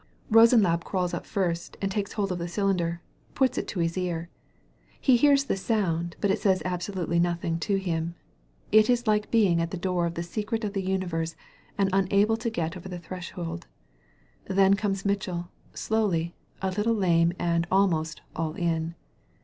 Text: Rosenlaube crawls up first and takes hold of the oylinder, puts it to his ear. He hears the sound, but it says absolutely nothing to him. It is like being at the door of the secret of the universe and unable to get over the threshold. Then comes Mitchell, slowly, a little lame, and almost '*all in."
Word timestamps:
Rosenlaube 0.31 0.83
crawls 0.83 1.13
up 1.13 1.27
first 1.27 1.77
and 1.79 1.91
takes 1.91 2.13
hold 2.13 2.31
of 2.31 2.39
the 2.39 2.45
oylinder, 2.59 3.01
puts 3.35 3.55
it 3.59 3.67
to 3.67 3.79
his 3.79 3.95
ear. 3.95 4.31
He 4.99 5.15
hears 5.15 5.43
the 5.43 5.55
sound, 5.55 6.15
but 6.19 6.31
it 6.31 6.39
says 6.39 6.63
absolutely 6.65 7.19
nothing 7.19 7.59
to 7.59 7.75
him. 7.75 8.15
It 8.71 8.89
is 8.89 9.05
like 9.05 9.29
being 9.29 9.61
at 9.61 9.69
the 9.69 9.77
door 9.77 10.07
of 10.07 10.15
the 10.15 10.23
secret 10.23 10.63
of 10.63 10.73
the 10.73 10.81
universe 10.81 11.35
and 11.77 11.87
unable 11.93 12.35
to 12.37 12.49
get 12.49 12.75
over 12.75 12.89
the 12.89 12.97
threshold. 12.97 13.67
Then 14.45 14.73
comes 14.73 15.05
Mitchell, 15.05 15.49
slowly, 15.75 16.33
a 16.63 16.71
little 16.71 16.95
lame, 16.95 17.33
and 17.37 17.67
almost 17.69 18.23
'*all 18.35 18.53
in." 18.53 18.95